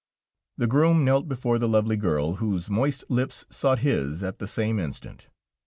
[0.57, 4.79] The groom knelt before the lovely girl, whose moist lips sought his at the same
[4.79, 5.29] instant.